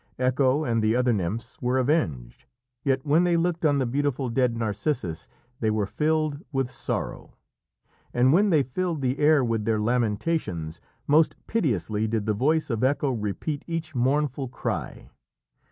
Echo 0.17 0.63
and 0.63 0.81
the 0.81 0.95
other 0.95 1.13
nymphs 1.13 1.61
were 1.61 1.77
avenged, 1.77 2.45
yet 2.83 3.05
when 3.05 3.23
they 3.23 3.37
looked 3.37 3.63
on 3.63 3.77
the 3.77 3.85
beautiful 3.85 4.29
dead 4.29 4.57
Narcissus, 4.57 5.29
they 5.59 5.69
were 5.69 5.85
filled 5.85 6.39
with 6.51 6.71
sorrow, 6.71 7.35
and 8.11 8.33
when 8.33 8.49
they 8.49 8.63
filled 8.63 9.01
the 9.03 9.19
air 9.19 9.45
with 9.45 9.63
their 9.65 9.79
lamentations, 9.79 10.81
most 11.05 11.35
piteously 11.45 12.07
did 12.07 12.25
the 12.25 12.33
voice 12.33 12.71
of 12.71 12.83
Echo 12.83 13.11
repeat 13.11 13.63
each 13.67 13.93
mournful 13.93 14.47
cry. 14.47 15.11